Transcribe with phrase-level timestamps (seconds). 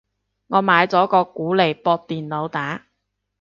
[0.47, 2.87] 我買咗個鼓嚟駁電腦打